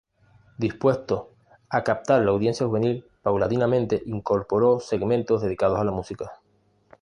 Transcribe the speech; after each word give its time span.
Dispuesto 0.57 1.29
a 1.69 1.83
captar 1.83 2.23
la 2.25 2.31
audiencia 2.31 2.65
juvenil, 2.65 3.05
paulatinamente 3.21 4.01
incorporó 4.07 4.79
segmentos 4.79 5.43
dedicados 5.43 5.77
a 5.79 5.83
la 5.83 5.91
música. 5.91 6.31